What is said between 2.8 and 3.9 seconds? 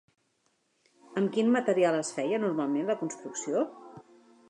la construcció?